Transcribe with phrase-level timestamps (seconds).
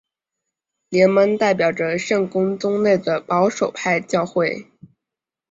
[0.89, 4.67] 联盟代表着圣公宗内的保守派教会。